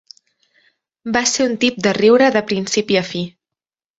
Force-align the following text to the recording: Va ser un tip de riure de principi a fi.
Va 1.17 1.21
ser 1.33 1.45
un 1.51 1.53
tip 1.65 1.77
de 1.87 1.93
riure 1.99 2.31
de 2.39 2.43
principi 2.53 3.01
a 3.03 3.07
fi. 3.13 3.25